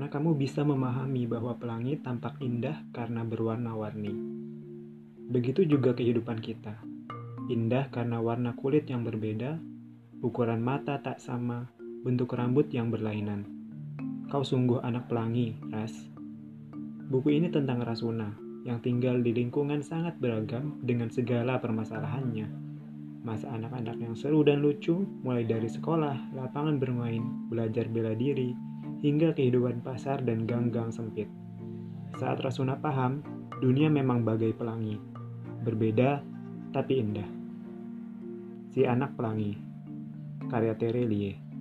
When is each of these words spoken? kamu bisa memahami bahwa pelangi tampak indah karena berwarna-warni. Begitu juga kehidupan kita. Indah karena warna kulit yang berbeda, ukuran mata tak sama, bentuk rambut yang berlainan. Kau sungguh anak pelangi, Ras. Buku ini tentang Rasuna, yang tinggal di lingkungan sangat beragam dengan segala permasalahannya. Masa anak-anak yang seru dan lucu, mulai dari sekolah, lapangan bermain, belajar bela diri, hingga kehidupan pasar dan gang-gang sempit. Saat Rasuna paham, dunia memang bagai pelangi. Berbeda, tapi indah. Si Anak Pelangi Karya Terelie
kamu 0.00 0.40
bisa 0.40 0.64
memahami 0.64 1.28
bahwa 1.28 1.52
pelangi 1.60 2.00
tampak 2.00 2.40
indah 2.40 2.80
karena 2.96 3.28
berwarna-warni. 3.28 4.16
Begitu 5.28 5.68
juga 5.68 5.92
kehidupan 5.92 6.40
kita. 6.40 6.80
Indah 7.52 7.92
karena 7.92 8.16
warna 8.16 8.56
kulit 8.56 8.88
yang 8.88 9.04
berbeda, 9.04 9.60
ukuran 10.24 10.64
mata 10.64 10.96
tak 11.04 11.20
sama, 11.20 11.68
bentuk 12.08 12.32
rambut 12.32 12.72
yang 12.72 12.88
berlainan. 12.88 13.44
Kau 14.32 14.40
sungguh 14.40 14.80
anak 14.80 15.12
pelangi, 15.12 15.60
Ras. 15.68 15.92
Buku 17.12 17.36
ini 17.36 17.52
tentang 17.52 17.84
Rasuna, 17.84 18.32
yang 18.64 18.80
tinggal 18.80 19.20
di 19.20 19.36
lingkungan 19.36 19.84
sangat 19.84 20.16
beragam 20.16 20.80
dengan 20.80 21.12
segala 21.12 21.60
permasalahannya. 21.60 22.48
Masa 23.28 23.52
anak-anak 23.52 24.00
yang 24.00 24.16
seru 24.16 24.40
dan 24.40 24.64
lucu, 24.64 25.04
mulai 25.20 25.44
dari 25.44 25.68
sekolah, 25.68 26.32
lapangan 26.32 26.80
bermain, 26.80 27.20
belajar 27.52 27.86
bela 27.92 28.16
diri, 28.16 28.71
hingga 29.02 29.34
kehidupan 29.34 29.82
pasar 29.82 30.22
dan 30.22 30.46
gang-gang 30.46 30.94
sempit. 30.94 31.26
Saat 32.16 32.40
Rasuna 32.40 32.78
paham, 32.78 33.20
dunia 33.58 33.90
memang 33.90 34.22
bagai 34.22 34.54
pelangi. 34.54 34.96
Berbeda, 35.66 36.22
tapi 36.70 37.02
indah. 37.02 37.28
Si 38.72 38.88
Anak 38.88 39.18
Pelangi 39.18 39.52
Karya 40.48 40.72
Terelie 40.78 41.51